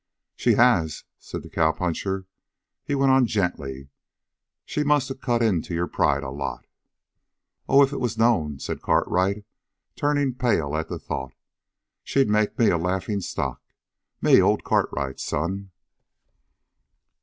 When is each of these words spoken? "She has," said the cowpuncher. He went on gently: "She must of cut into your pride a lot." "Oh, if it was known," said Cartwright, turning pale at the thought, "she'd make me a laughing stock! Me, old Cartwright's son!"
"She 0.35 0.53
has," 0.53 1.03
said 1.19 1.43
the 1.43 1.49
cowpuncher. 1.51 2.25
He 2.83 2.95
went 2.95 3.11
on 3.11 3.27
gently: 3.27 3.89
"She 4.65 4.83
must 4.83 5.11
of 5.11 5.21
cut 5.21 5.43
into 5.43 5.75
your 5.75 5.85
pride 5.85 6.23
a 6.23 6.31
lot." 6.31 6.65
"Oh, 7.69 7.83
if 7.83 7.93
it 7.93 7.99
was 7.99 8.17
known," 8.17 8.57
said 8.57 8.81
Cartwright, 8.81 9.45
turning 9.95 10.33
pale 10.33 10.75
at 10.75 10.87
the 10.87 10.97
thought, 10.97 11.33
"she'd 12.03 12.29
make 12.29 12.57
me 12.57 12.71
a 12.71 12.79
laughing 12.79 13.21
stock! 13.21 13.61
Me, 14.23 14.41
old 14.41 14.63
Cartwright's 14.63 15.21
son!" 15.21 15.69